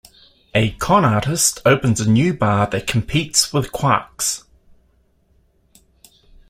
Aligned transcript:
A 0.55 0.71
con 0.77 1.05
artist 1.05 1.59
opens 1.63 2.01
a 2.01 2.09
new 2.09 2.33
bar 2.33 2.65
that 2.71 2.87
competes 2.87 3.53
with 3.53 3.71
Quark's. 3.71 4.43